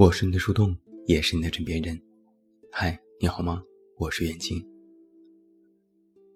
[0.00, 0.74] 我是你的树洞，
[1.04, 2.00] 也是你的枕边人。
[2.72, 3.62] 嗨，你好吗？
[3.98, 4.58] 我是远近。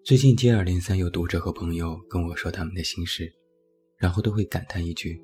[0.02, 3.32] 最近接二连三有读者和朋友跟我说他们的心事，
[3.96, 5.18] 然后都会感叹一句：“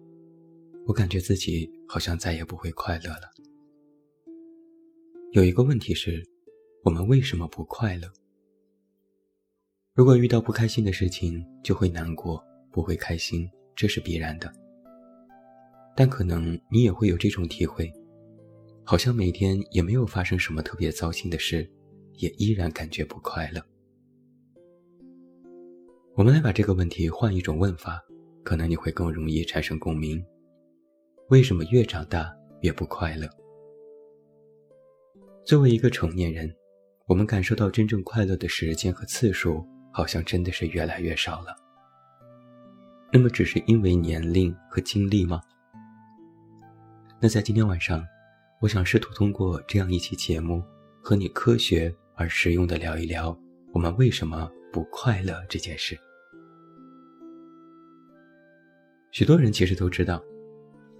[0.89, 3.31] 我感觉自己好像再也不会快乐了。”
[5.33, 6.27] 有一个问题是，
[6.83, 8.11] 我们为什么不快乐？
[9.93, 14.51] 如果遇到不开心的事情，就会难过，不会开心，这是必然的。
[15.95, 17.93] 但可能你也会有这种体会。
[18.85, 21.71] 好像每天也没有发生什么特别糟心的事，
[22.15, 23.63] 也依然感觉不快乐。
[26.17, 28.03] 我们来把这个问题换一种问法，
[28.43, 30.23] 可能你会更容易产生共鸣。
[31.29, 33.29] 为什么越长大越不快乐？
[35.47, 36.53] 作为一个成年人，
[37.07, 41.57] 我们感受到真正快乐的时间和次数，好像真的是越来越少了。
[43.13, 45.41] 那么，只是因为年龄和经历吗？
[47.21, 48.05] 那在今天晚上。
[48.61, 50.63] 我想试图通过这样一期节目，
[51.01, 53.35] 和你科学而实用的聊一聊，
[53.73, 55.99] 我们为什么不快乐这件事。
[59.13, 60.23] 许多人其实都知道，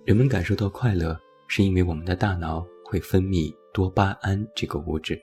[0.07, 1.15] 人们感受到快乐，
[1.49, 5.21] 是因为我们的大脑会分泌多巴胺这个物质。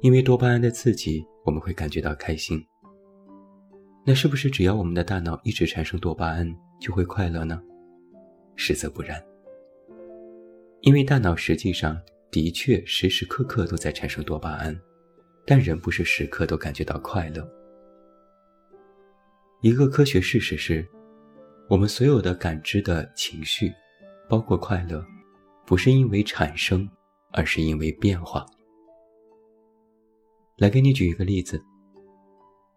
[0.00, 2.60] 因为多巴胺的刺激，我们会感觉到开心。
[4.04, 7.62] 那是不是只要我们的大脑一直产生多巴胺，就会快乐呢？
[8.56, 9.27] 实则不然。
[10.82, 14.78] 因为大脑实际上的确时时刻刻都在产生多巴胺，
[15.44, 17.46] 但人不是时刻都感觉到快乐。
[19.60, 20.86] 一个科学事实是，
[21.68, 23.72] 我们所有的感知的情绪，
[24.28, 25.04] 包括快乐，
[25.66, 26.88] 不是因为产生，
[27.32, 28.46] 而是因为变化。
[30.58, 31.60] 来给你举一个例子，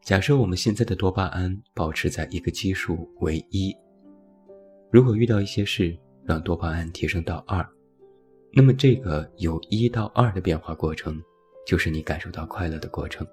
[0.03, 3.76] 假设我们现在的多巴胺保持在一个基数为一，
[4.92, 5.95] 如果遇到一些事
[6.26, 7.64] 让多巴胺提升到二。
[8.54, 11.22] 那么，这个由一到二的变化过程，
[11.66, 13.26] 就是你感受到快乐的过程。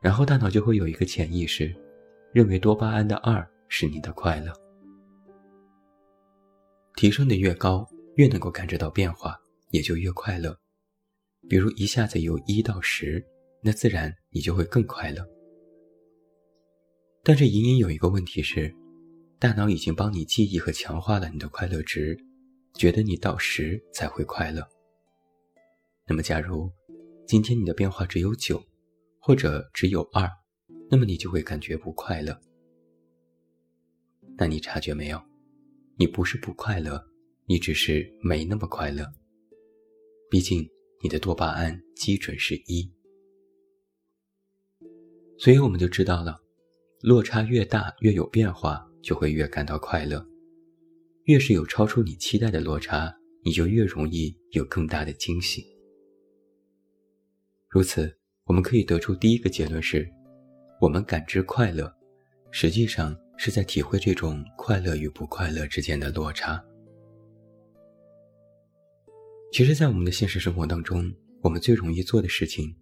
[0.00, 1.74] 然后，大脑就会有一个潜意识，
[2.32, 4.52] 认为多巴胺的二是你的快乐。
[6.94, 9.36] 提升的越高，越能够感知到变化，
[9.70, 10.56] 也就越快乐。
[11.48, 13.24] 比如一下子由一到十，
[13.60, 15.26] 那自然你就会更快乐。
[17.24, 18.72] 但是隐隐有一个问题是，
[19.40, 22.16] 大脑已经帮你记忆和强化了你的快乐值。
[22.74, 24.66] 觉得你到十才会快乐。
[26.06, 26.70] 那么，假如
[27.26, 28.62] 今天你的变化只有九，
[29.18, 30.28] 或者只有二，
[30.90, 32.38] 那么你就会感觉不快乐。
[34.36, 35.22] 那你察觉没有？
[35.96, 37.04] 你不是不快乐，
[37.46, 39.06] 你只是没那么快乐。
[40.30, 40.68] 毕竟
[41.02, 42.90] 你的多巴胺基准是一，
[45.38, 46.40] 所以我们就知道了，
[47.02, 50.26] 落差越大，越有变化，就会越感到快乐。
[51.24, 55.64] 越是有超出你期待的落差，你就越容易有更大的惊喜。
[57.68, 58.12] 如此，
[58.44, 60.08] 我们可以得出第一个结论是：
[60.80, 61.92] 我们感知快乐，
[62.50, 66.62] 实际上是在体会这种快乐与不快乐之间的落差。
[69.52, 72.74] 其实，在我们的现实生活当中，我们最容易做的事情，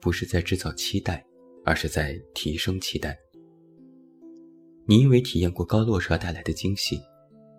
[0.00, 1.26] 不是在制造期待，
[1.64, 3.18] 而是在提升期待。
[4.86, 7.00] 你因为体验过高落差带来的惊喜。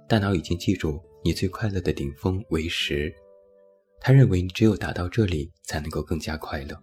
[0.09, 3.13] 大脑已经记住你最快乐的顶峰为十，
[4.01, 6.75] 他认为你只有达到这里才能够更加快乐。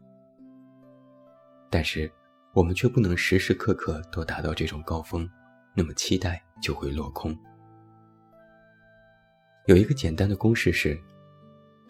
[1.68, 2.08] 但是
[2.54, 5.28] 我们却不能时时刻刻都达到这种高峰，
[5.74, 7.36] 那么期待就会落空。
[9.66, 10.96] 有一个简单的公式是：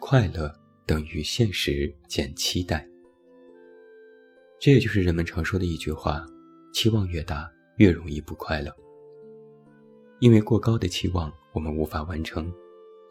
[0.00, 0.50] 快乐
[0.86, 2.88] 等于现实减期待。
[4.58, 6.24] 这也就是人们常说的一句话：
[6.72, 8.74] 期望越大，越容易不快乐。
[10.18, 12.50] 因为过高的期望，我们无法完成，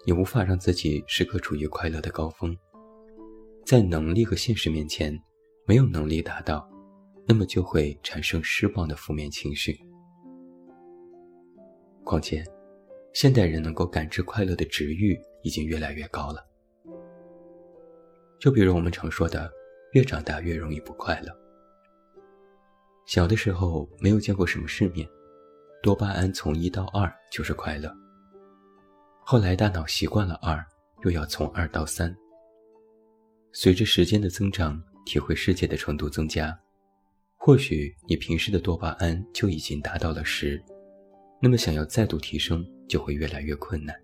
[0.05, 2.57] 也无法让自己时刻处于快乐的高峰。
[3.63, 5.15] 在能力和现实面前，
[5.67, 6.67] 没有能力达到，
[7.27, 9.79] 那么就会产生失望的负面情绪。
[12.03, 12.43] 况且，
[13.13, 16.43] 现代人能够感知快乐的值域已经越来越高了。
[18.39, 19.51] 就比如我们常说的，
[19.93, 21.31] 越长大越容易不快乐。
[23.05, 25.07] 小的时候没有见过什么世面。
[25.85, 27.95] 多巴胺从一到二就是快乐。
[29.19, 30.65] 后来大脑习惯了二，
[31.03, 32.11] 又要从二到三。
[33.53, 36.59] 随着时间的增长，体会世界的程度增加，
[37.35, 40.59] 或许你平时的多巴胺就已经达到了十，
[41.39, 43.95] 那么想要再度提升就会越来越困难。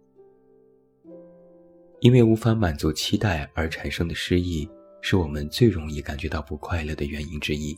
[2.02, 4.70] 因为无法满足期待而产生的失意，
[5.02, 7.76] 是我们最容易感觉到不快乐的原因之一。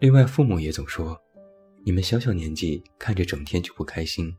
[0.00, 1.14] 另外，父母也总说。
[1.84, 4.32] 你们小小年纪看着整天就不开心，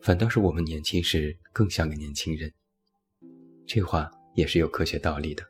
[0.00, 2.50] 反倒是我们年轻时更像个年轻人。
[3.66, 5.44] 这话也是有科学道理的。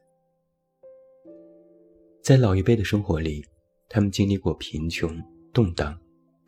[2.20, 3.46] 在老一辈的生活里，
[3.88, 5.16] 他们经历过贫穷、
[5.52, 5.96] 动荡，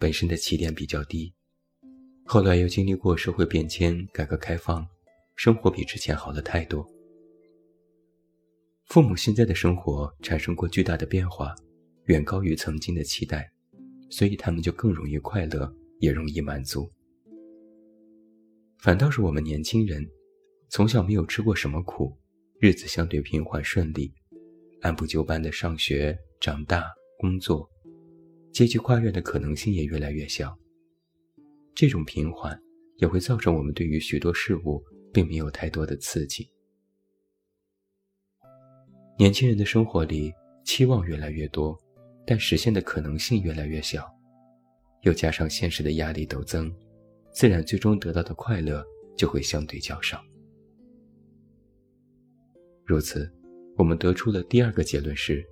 [0.00, 1.32] 本身的起点比较低，
[2.24, 4.84] 后来又经历过社会变迁、改革开放，
[5.36, 6.84] 生活比之前好了太多。
[8.86, 11.54] 父母现在的生活产生过巨大的变化，
[12.06, 13.48] 远高于曾经的期待，
[14.08, 16.90] 所以他们就更容易快乐，也容易满足。
[18.78, 20.06] 反倒是我们年轻人，
[20.68, 22.16] 从小没有吃过什么苦，
[22.60, 24.12] 日子相对平缓顺利，
[24.82, 26.84] 按部就班的上学、长大、
[27.18, 27.68] 工作，
[28.52, 30.56] 阶级跨越的可能性也越来越小。
[31.74, 32.58] 这种平缓
[32.96, 34.82] 也会造成我们对于许多事物
[35.12, 36.48] 并没有太多的刺激。
[39.18, 40.32] 年轻人的生活里
[40.64, 41.78] 期望越来越多，
[42.26, 44.06] 但实现的可能性越来越小，
[45.02, 46.74] 又加上现实的压力陡增，
[47.32, 48.84] 自然最终得到的快乐
[49.16, 50.20] 就会相对较少。
[52.84, 53.32] 如此，
[53.76, 55.46] 我们得出了第二个结论是：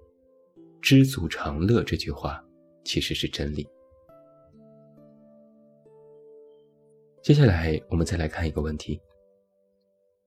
[0.82, 2.44] 知足常乐这句话
[2.84, 3.66] 其实是真理。
[7.22, 9.00] 接下来，我们再来看一个问题。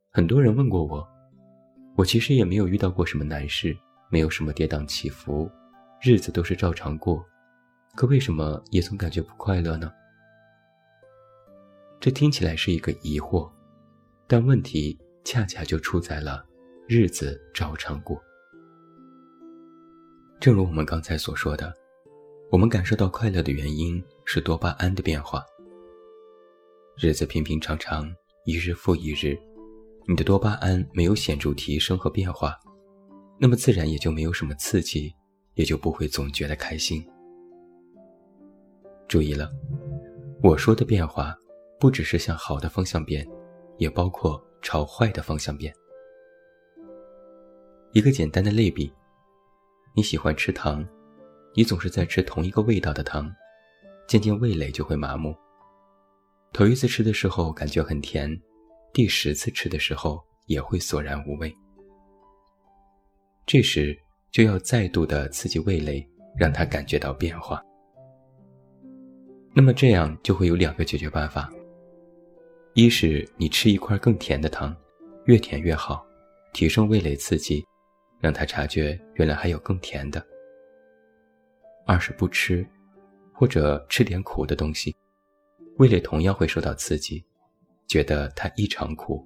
[0.10, 1.08] 很多人问过我。
[1.96, 3.76] 我其实也没有遇到过什么难事，
[4.12, 5.50] 没有什么跌宕起伏，
[6.02, 7.26] 日子都是照常过，
[7.96, 9.92] 可为什么也总感觉不快乐呢？
[12.00, 13.52] 这听起来是一个疑惑，
[14.28, 16.46] 但问题恰恰就出在了
[16.88, 18.22] 日子照常过。
[20.40, 21.74] 正如我们刚才所说的，
[22.52, 25.44] 我们感受到快乐的原因是多巴胺的变化。
[26.96, 28.08] 日子平平常常，
[28.46, 29.36] 一日复一日。
[30.08, 32.56] 你的多巴胺没有显著提升和变化，
[33.40, 35.14] 那么自然也就没有什么刺激，
[35.58, 37.06] 也就不会总觉得开心。
[39.08, 39.52] 注意了，
[40.42, 41.36] 我说的变化
[41.80, 43.28] 不只是向好的方向变，
[43.78, 45.74] 也包括朝坏的方向变。
[47.92, 48.94] 一个简单的类比，
[49.96, 50.88] 你喜欢吃糖，
[51.56, 53.34] 你总是在吃同一个味道的糖，
[54.08, 55.36] 渐渐味蕾就会麻木。
[56.54, 58.30] 头一次吃的时候感觉很甜。
[58.94, 61.54] 第十次吃的时候也会索然无味，
[63.46, 63.96] 这时
[64.32, 66.08] 就要再度的刺激味蕾，
[66.38, 67.64] 让它感觉到变化。
[69.54, 71.52] 那么这样就会有两个解决办法：
[72.74, 74.76] 一是你吃一块更甜的糖，
[75.26, 76.06] 越甜越好，
[76.54, 77.66] 提升味蕾刺激，
[78.20, 80.22] 让他察觉原来还有更甜的；
[81.86, 82.68] 二是不吃，
[83.34, 84.96] 或者吃点苦的东西，
[85.78, 87.24] 味蕾同样会受到刺激。
[87.88, 89.26] 觉得它异常苦，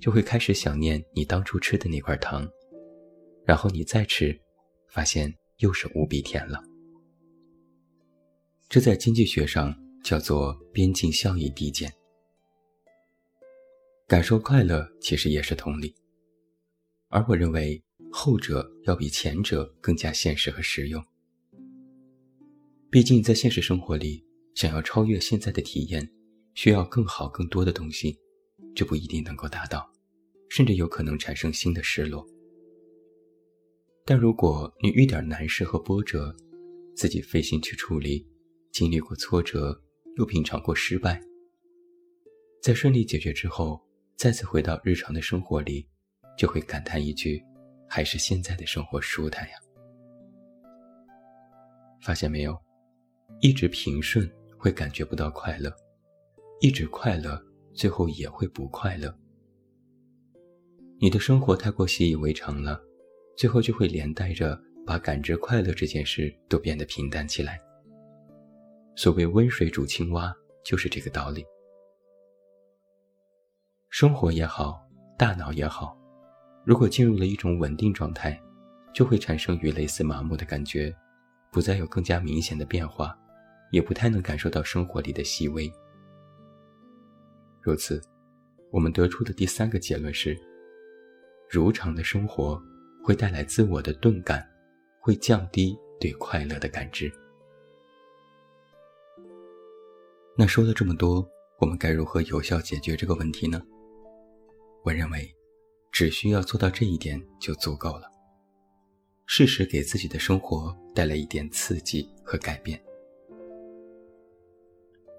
[0.00, 2.44] 就会开始想念你当初吃的那块糖，
[3.44, 4.38] 然后你再吃，
[4.88, 6.62] 发现又是无比甜了。
[8.68, 11.92] 这在经济学上叫做边际效益递减。
[14.06, 15.94] 感受快乐其实也是同理，
[17.08, 21.04] 而我认为后者要比前者更加现实和实用。
[22.90, 24.24] 毕竟在现实生活里，
[24.54, 26.10] 想要超越现在的体验。
[26.56, 28.16] 需要更好、更多的东西，
[28.76, 29.90] 这不一定能够达到，
[30.48, 32.24] 甚至有可能产生新的失落。
[34.06, 36.34] 但如果你遇点难事和波折，
[36.94, 38.26] 自己费心去处理，
[38.70, 39.80] 经历过挫折，
[40.16, 41.18] 又品尝过失败，
[42.62, 43.82] 在顺利解决之后，
[44.16, 45.88] 再次回到日常的生活里，
[46.36, 47.42] 就会感叹一句
[47.88, 49.54] ：“还是现在的生活舒坦呀。”
[52.02, 52.54] 发现没有，
[53.40, 55.74] 一直平顺会感觉不到快乐。
[56.60, 57.42] 一直快乐，
[57.72, 59.18] 最后也会不快乐。
[61.00, 62.80] 你的生活太过习以为常了，
[63.36, 67.60] 最后就会连带着把感知快乐这件事都变得平淡起来。
[68.96, 70.32] 所谓温水煮青蛙，
[70.64, 71.44] 就是这个道理。
[73.90, 74.80] 生活也好，
[75.18, 75.96] 大脑也好，
[76.64, 78.40] 如果进入了一种稳定状态，
[78.92, 80.94] 就会产生与类似麻木的感觉，
[81.50, 83.16] 不再有更加明显的变化，
[83.70, 85.72] 也不太能感受到生活里的细微。
[87.60, 88.00] 如此，
[88.70, 90.36] 我们得出的第三个结论是：
[91.48, 92.60] 如常的生活
[93.04, 94.42] 会带来自我的钝感，
[94.98, 97.12] 会降低对快乐的感知。
[100.38, 101.22] 那说了这么多，
[101.60, 103.62] 我们该如何有效解决这个问题呢？
[104.82, 105.30] 我认为，
[105.92, 108.10] 只需要做到这一点就足够了。
[109.26, 112.82] 适时给自己的生活带来一点刺激和改变。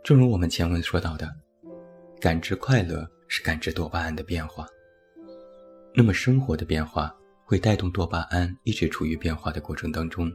[0.03, 1.31] 正如我们前文说到的。
[2.19, 4.65] 感知快乐是感知多巴胺的变化，
[5.93, 7.15] 那么生活的变化
[7.45, 10.31] 会带动多巴胺一直处于变化的过程当中，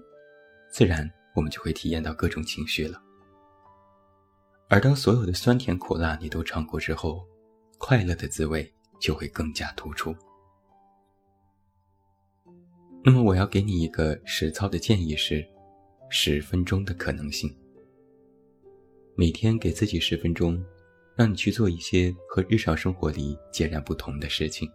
[0.71, 3.03] 自然我们就会体验到各种情绪了。
[4.69, 7.27] 而当所有的酸甜苦辣你都尝过之后，
[7.79, 10.15] 快乐的滋味就会更加突出。
[13.03, 15.45] 那么，我要给你一个实操的建议是：
[16.11, 17.53] 十分钟的可能性。
[19.17, 20.65] 每天给自己十分钟，
[21.17, 24.71] 让你去做一些和日常生活里截然不同的事情。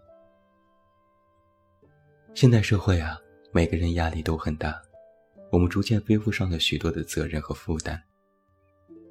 [2.36, 3.18] 现代社会啊，
[3.54, 4.77] 每个人压力都很大，
[5.54, 7.98] 我们逐渐背负上了许多的责任和负担。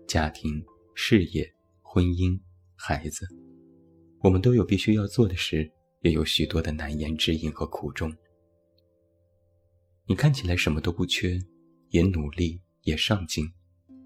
[0.07, 0.63] 家庭、
[0.95, 1.51] 事业、
[1.81, 2.39] 婚姻、
[2.77, 3.27] 孩子，
[4.21, 8.15] 我们都有必须要做的事，也有许多的难言之隐和苦衷。
[10.05, 11.41] 你看起来什么都不缺，
[11.89, 13.51] 也努力，也上进，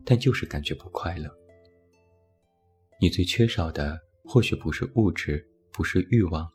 [0.04, 1.28] 但就是感觉不快乐。
[3.00, 6.48] 你最缺少的或许不是物质，不是欲望，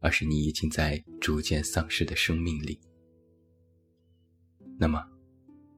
[0.00, 2.78] 而是你已经在逐渐丧失的生命力。
[4.78, 5.02] 那么，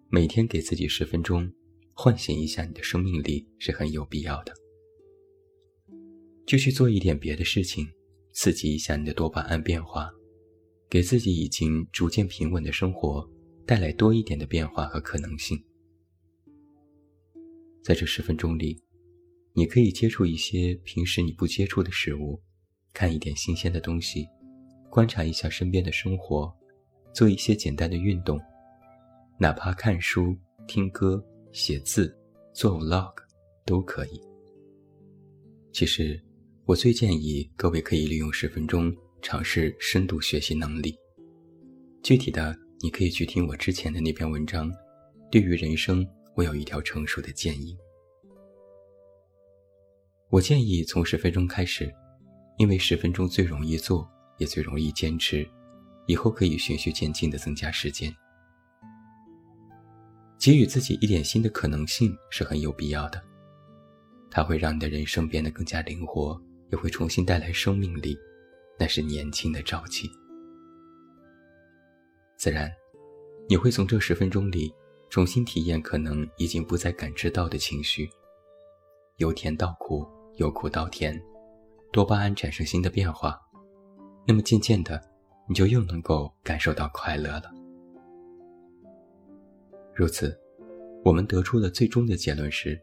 [0.08, 1.52] 每天给自己十分钟，
[1.92, 4.54] 唤醒一下你的生命力是很有必要的。
[6.46, 7.88] 就去做一点别的事情，
[8.32, 10.10] 刺激一下你的多巴胺变化。
[10.88, 13.26] 给自己已经逐渐平稳的生活
[13.64, 15.58] 带来多一点的变化和可能性。
[17.82, 18.78] 在这十分钟里，
[19.54, 22.38] 你可以接触一些平时你不接触的事物，
[22.92, 24.26] 看一点新鲜的东西，
[24.90, 26.52] 观察一下身边的生活，
[27.12, 28.40] 做一些简单的运动，
[29.38, 32.16] 哪怕看书、听歌、写字、
[32.52, 33.14] 做 vlog
[33.64, 34.20] 都可以。
[35.72, 36.22] 其实，
[36.64, 38.94] 我最建议各位可以利用十分钟。
[39.24, 40.98] 尝试深度学习能力，
[42.02, 44.68] 具体的你可以去听我之前的那篇文章。
[45.30, 47.78] 对于人生，我有一条成熟的建议。
[50.28, 51.88] 我建议从十分钟开始，
[52.58, 55.48] 因为十分钟最容易做，也最容易坚持，
[56.06, 58.14] 以后可以循序渐进的增加时间。
[60.38, 63.22] 给予自己一点新的可能性是很有必要的，
[64.30, 66.40] 它会让你的人生变得更加灵活，
[66.70, 68.18] 也会重新带来生命力。
[68.78, 70.10] 那是年轻的朝气，
[72.36, 72.68] 自然，
[73.48, 74.74] 你会从这十分钟里
[75.08, 78.10] 重新体验可能已经不再感知到的情绪，
[79.18, 80.04] 由甜到苦，
[80.38, 81.22] 由苦到甜，
[81.92, 83.38] 多巴胺产生新的变化，
[84.26, 84.98] 那么渐渐的，
[85.46, 87.52] 你就又能够感受到快乐了。
[89.94, 90.34] 如此，
[91.04, 92.80] 我们得出的最终的结论是：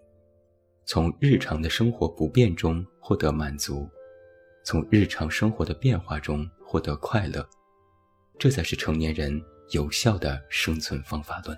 [0.85, 3.89] 从日常的生活不变中获得满足。
[4.63, 7.43] 从日常生活的变化中获得快乐，
[8.37, 11.57] 这才是成年人有效的生存方法论。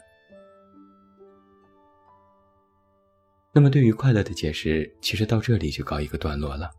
[3.52, 6.72] 那么，对于快乐的解释，其实到这里就告一个段落了。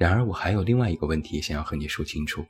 [0.00, 2.42] 然而，我还有另外一个问题想要和你说清楚：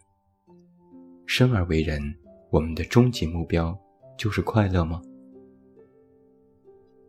[1.26, 2.00] 生而为人，
[2.48, 3.76] 我们的终极目标
[4.16, 5.02] 就是快乐吗？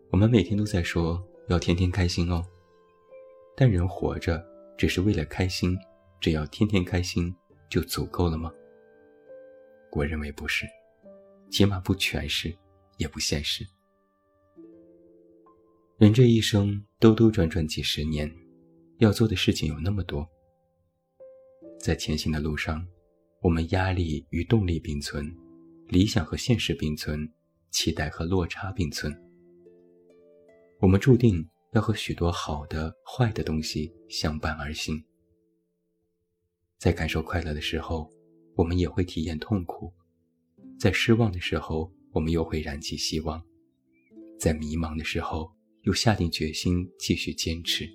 [0.09, 2.43] 我们每天都在说要天天开心哦，
[3.55, 4.43] 但人活着。
[4.79, 5.77] 只是为了开心，
[6.19, 7.31] 只要天天开心
[7.69, 8.51] 就足够了吗？
[9.91, 10.65] 我认为不是，
[11.51, 12.51] 起码不全是，
[12.97, 13.63] 也不现实。
[15.99, 18.27] 人这一生兜兜转转几十年，
[19.01, 20.27] 要做的事情有那么多。
[21.79, 22.87] 在前行的路上，
[23.41, 25.35] 我们压力与动力并存，
[25.87, 27.27] 理想和现实并存，
[27.71, 29.11] 期待和落差并存。
[30.79, 31.45] 我们注定。
[31.73, 35.01] 要和许多好的、坏的东西相伴而行，
[36.77, 38.11] 在感受快乐的时候，
[38.55, 39.89] 我们也会体验痛苦；
[40.77, 43.39] 在失望的时候，我们又会燃起希望；
[44.37, 45.49] 在迷茫的时候，
[45.83, 47.89] 又下定决心继续坚持。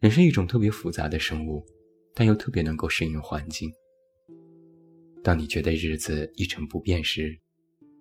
[0.00, 1.62] 人是一种特别复杂的生物，
[2.14, 3.70] 但又特别能够适应环境。
[5.22, 7.38] 当你觉得日子一成不变时，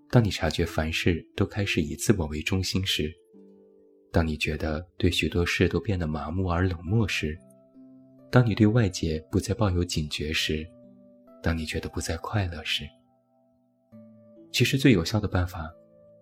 [0.09, 3.13] 当你察觉凡事都开始以自我为中心时，
[4.13, 7.37] 当你觉得对许多事都变得麻木而冷漠时，
[8.31, 10.65] 当你对外界不再抱有警觉时，
[11.43, 12.85] 当你觉得不再快乐时，
[14.53, 15.69] 其实最有效的办法，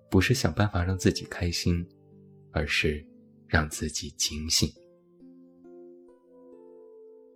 [0.10, 1.88] 不是想办法让自己开心，
[2.52, 3.06] 而是
[3.48, 4.68] 让自己警醒。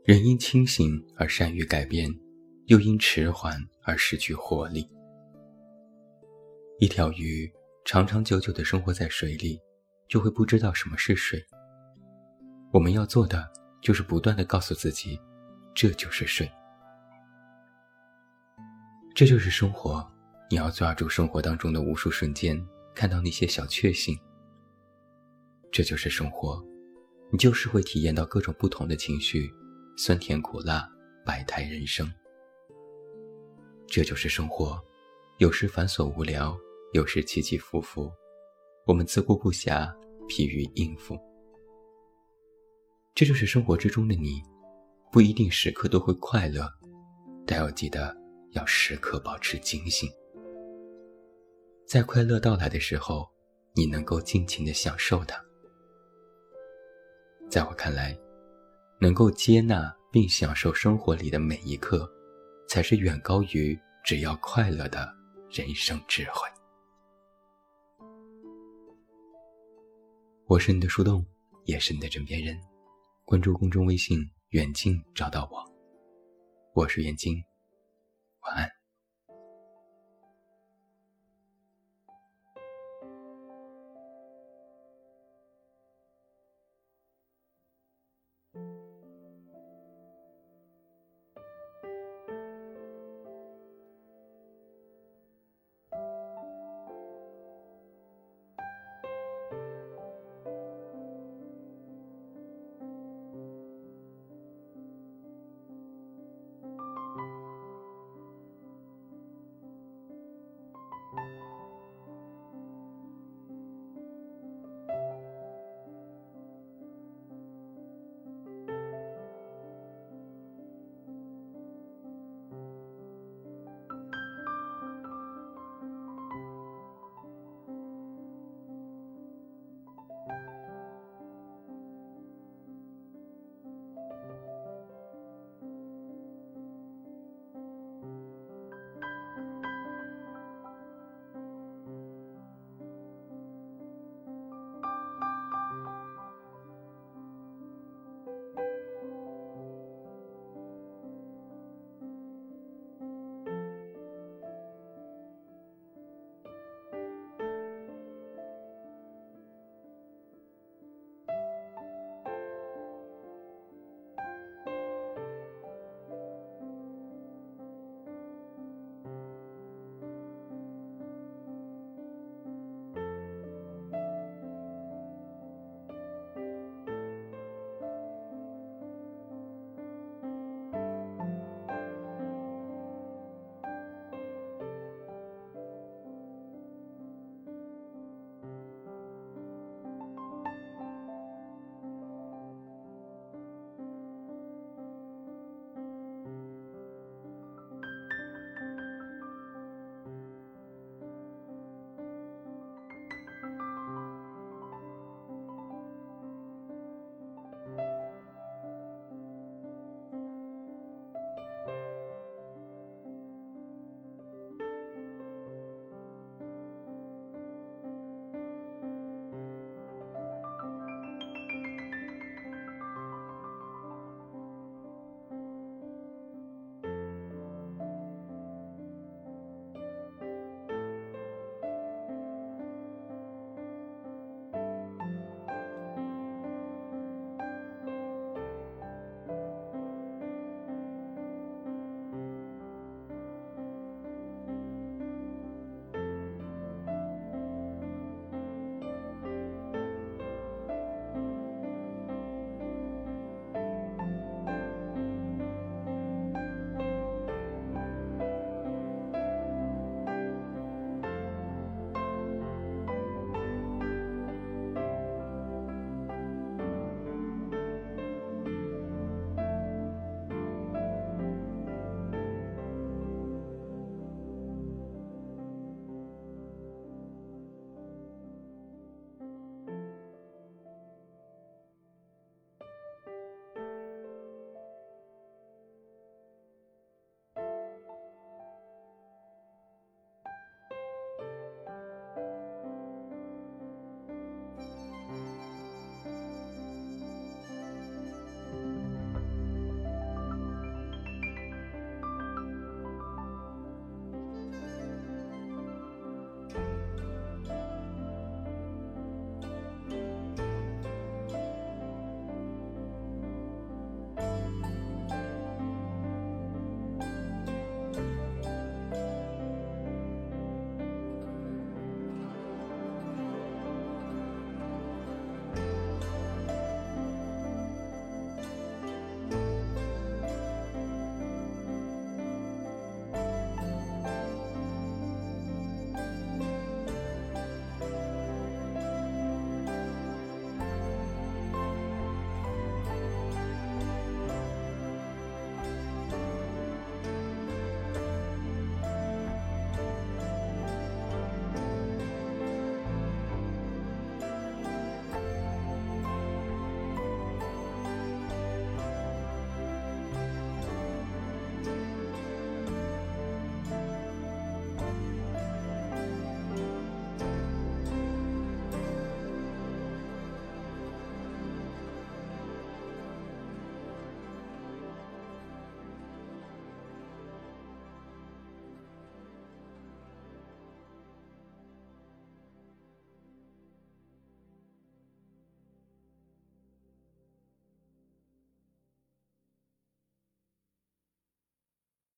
[0.03, 2.09] 人因清醒而善于改变，
[2.65, 4.87] 又因迟缓而失去活力。
[6.79, 7.51] 一条鱼
[7.85, 9.59] 长长久久地生活在水里。
[10.11, 11.41] 就会不知道什么是水。
[12.73, 13.49] 我们要做的
[13.81, 15.17] 就是不断的告诉自己，
[15.73, 16.51] 这就是水，
[19.15, 20.05] 这就是生活。
[20.49, 22.61] 你要抓住生活当中的无数瞬间，
[22.93, 24.19] 看到那些小确幸。
[25.71, 26.61] 这就是生活，
[27.31, 29.49] 你就是会体验到各种不同的情绪，
[29.97, 30.89] 酸甜苦辣，
[31.25, 32.11] 百态人生。
[33.87, 34.81] 这就是生活，
[35.37, 36.57] 有时繁琐无聊，
[36.93, 38.11] 有时起起伏伏。
[38.87, 39.93] 我们自顾不暇，
[40.27, 41.19] 疲于应付。
[43.13, 44.41] 这就是生活之中的你，
[45.11, 46.67] 不一定时刻都会快乐，
[47.45, 48.15] 但要记得
[48.51, 50.09] 要时刻保持警醒，
[51.85, 53.29] 在快乐到来的时候，
[53.75, 55.39] 你能够尽情的享受它。
[57.49, 58.17] 在我看来，
[59.01, 62.07] 能够接纳并享受生活里的每一刻，
[62.69, 65.11] 才是远高于只要快乐的
[65.49, 66.47] 人生智慧。
[70.45, 71.25] 我是你的树洞，
[71.65, 72.55] 也是你的枕边人。
[73.25, 75.65] 关注公众微信“远近”，找到我。
[76.75, 77.41] 我是远近，
[78.41, 78.80] 晚安。